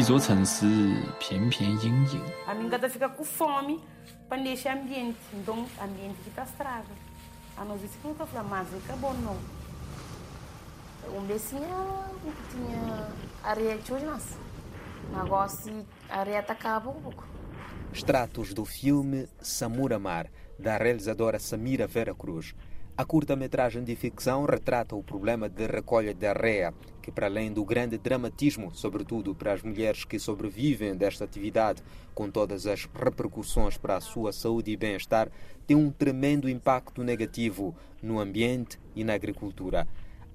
[0.00, 0.66] 一座城市
[1.18, 2.20] 片片阴影。
[2.46, 3.82] A minha gata fica com fome
[4.28, 6.92] para neste ambiente, então ambiente que está estrago.
[7.56, 9.36] A nós isso que nunca falamos, mas acabou não.
[11.16, 11.62] Um becinho
[12.50, 13.08] tinha
[13.42, 14.36] areia de hoje, mas
[15.16, 17.24] negócio areia atacava um pouco.
[17.92, 20.26] Extratos do filme Samuramar,
[20.58, 22.54] da realizadora Samira Vera Cruz.
[23.01, 27.65] A curta-metragem de ficção retrata o problema de recolha de areia, que, para além do
[27.65, 31.81] grande dramatismo, sobretudo para as mulheres que sobrevivem desta atividade,
[32.13, 35.31] com todas as repercussões para a sua saúde e bem-estar,
[35.65, 39.87] tem um tremendo impacto negativo no ambiente e na agricultura.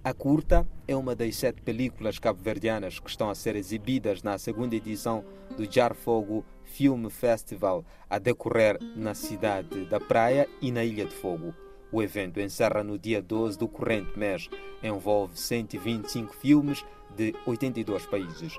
[0.02, 4.74] A curta é uma das sete películas cabo-verdianas que estão a ser exibidas na segunda
[4.74, 5.24] edição
[5.56, 11.14] do Jar Fogo Film Festival, a decorrer na cidade da Praia e na Ilha de
[11.14, 11.54] Fogo.
[11.92, 14.48] O evento encerra no dia 12 do corrente mês.
[14.82, 16.84] Envolve 125 filmes
[17.16, 18.58] de 82 países.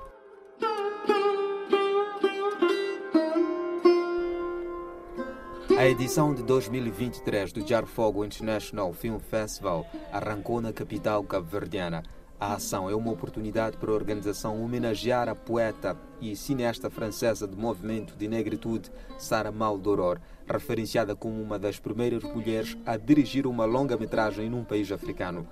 [5.78, 12.02] A edição de 2023 do Jar Fogo International Film Festival arrancou na capital cabo-verdiana.
[12.40, 17.56] A ação é uma oportunidade para a organização homenagear a poeta e cineasta francesa de
[17.56, 24.48] movimento de negritude Sarah Maldoror, referenciada como uma das primeiras mulheres a dirigir uma longa-metragem
[24.48, 25.48] num país africano.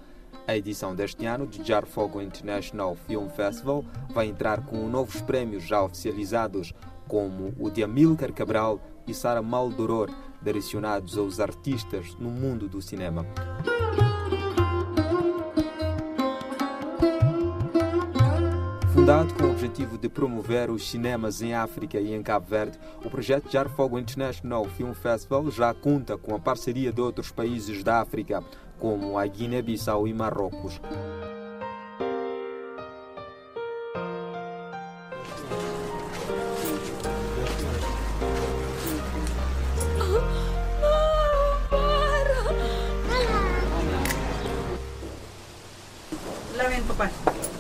[0.47, 5.65] A edição deste ano do Jar Fogo International Film Festival vai entrar com novos prémios
[5.65, 6.73] já oficializados,
[7.09, 10.09] como o de Amilcar Cabral e Sarah Maldoror,
[10.41, 13.27] direcionados aos artistas no mundo do cinema.
[19.07, 23.09] Fundado com o objetivo de promover os cinemas em África e em Cabo Verde, o
[23.09, 28.01] projeto Jar Fogo International Film Festival já conta com a parceria de outros países da
[28.01, 28.43] África,
[28.81, 30.81] como a Guiné-Bissau e Marrocos.
[46.57, 47.56] Lá vem, papai.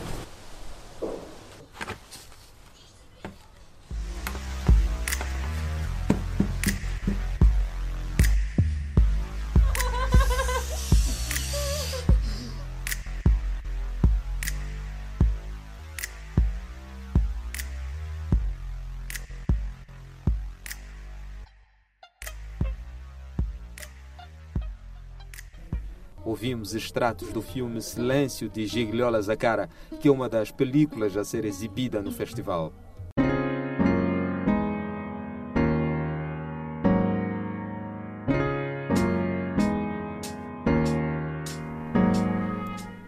[26.26, 29.70] Ouvimos extratos do filme Silêncio de Gigliola Zacara,
[30.00, 32.72] que é uma das películas a ser exibida no festival.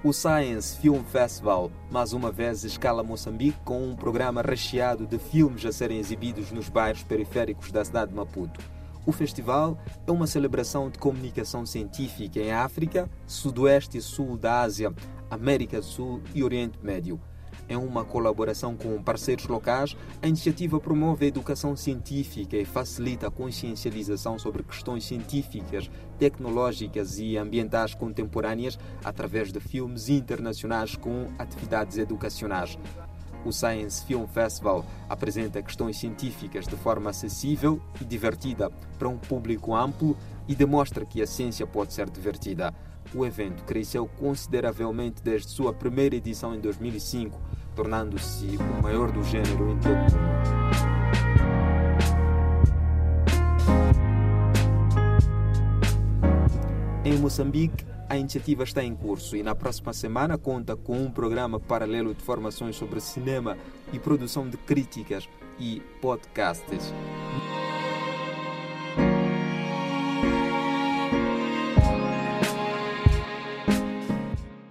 [0.04, 5.66] O Science Film Festival mais uma vez escala Moçambique com um programa recheado de filmes
[5.66, 8.77] a serem exibidos nos bairros periféricos da cidade de Maputo.
[9.06, 14.92] O festival é uma celebração de comunicação científica em África, Sudoeste e Sul da Ásia,
[15.30, 17.20] América do Sul e Oriente Médio.
[17.68, 23.30] Em uma colaboração com parceiros locais, a iniciativa promove a educação científica e facilita a
[23.30, 32.78] consciencialização sobre questões científicas, tecnológicas e ambientais contemporâneas através de filmes internacionais com atividades educacionais.
[33.48, 39.74] O Science Film Festival apresenta questões científicas de forma acessível e divertida para um público
[39.74, 40.14] amplo
[40.46, 42.74] e demonstra que a ciência pode ser divertida.
[43.14, 47.40] O evento cresceu consideravelmente desde sua primeira edição em 2005,
[47.74, 50.28] tornando-se o maior do gênero em todo o mundo.
[57.02, 61.60] Em Moçambique, a iniciativa está em curso e na próxima semana conta com um programa
[61.60, 63.56] paralelo de formações sobre cinema
[63.92, 65.28] e produção de críticas
[65.58, 66.92] e podcasts.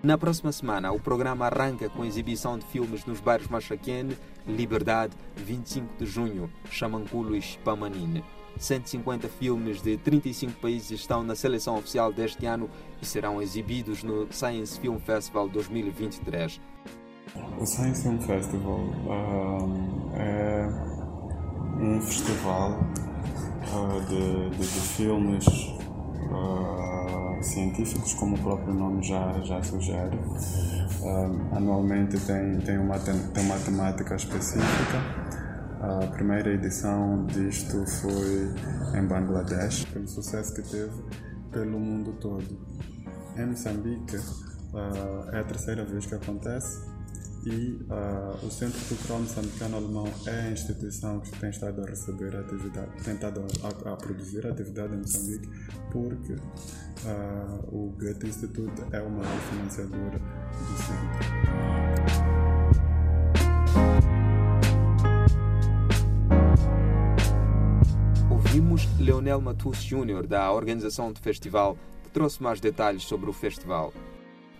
[0.01, 4.17] Na próxima semana, o programa arranca com a exibição de filmes nos bairros Machaquene,
[4.47, 8.23] Liberdade, 25 de junho, Chamanculo e Spamanine.
[8.57, 12.69] 150 filmes de 35 países estão na seleção oficial deste ano
[13.01, 16.59] e serão exibidos no Science Film Festival 2023.
[17.59, 20.97] O Science Film Festival um, é
[21.79, 22.79] um festival
[23.73, 30.17] uh, de, de, de, filmes uh, científicos, como o próprio nome já, já sugere.
[31.01, 35.27] Uh, anualmente tem, tem, uma, tem uma temática específica.
[35.79, 38.51] A primeira edição disto foi
[38.99, 40.91] em Bangladesh, pelo sucesso que teve
[41.51, 42.45] pelo mundo todo.
[43.35, 46.87] Em Moçambique uh, é a terceira vez que acontece
[47.45, 52.35] e uh, o Centro Cultural Moçambicano Alemão é a instituição que tem estado a receber
[52.35, 55.47] atividade, tem estado a, a produzir atividade em Moçambique,
[55.91, 56.39] porque uh,
[57.71, 62.46] o Goethe Institute é o maior financiador do centro.
[68.47, 73.93] Ouvimos Leonel Matus Jr., da organização do festival, que trouxe mais detalhes sobre o festival.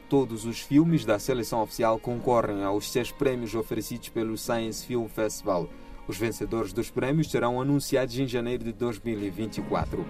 [0.09, 5.69] Todos os filmes da seleção oficial concorrem aos seis prêmios oferecidos pelo Science Film Festival.
[6.05, 10.05] Os vencedores dos prêmios serão anunciados em janeiro de 2024.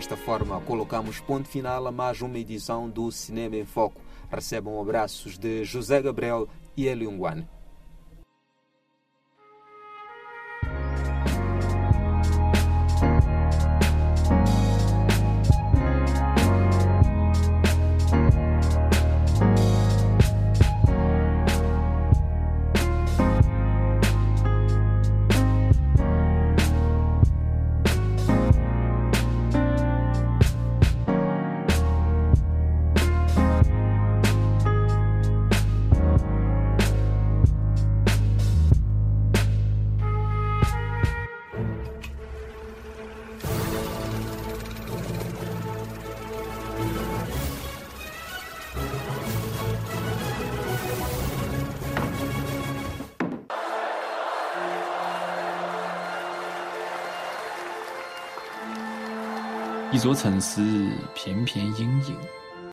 [0.00, 4.00] Desta forma colocamos ponto final a mais uma edição do Cinema em Foco.
[4.30, 7.46] Recebam abraços de José Gabriel e Eliunguane.
[59.92, 60.60] 一座城市
[61.14, 62.39] 片片阴影。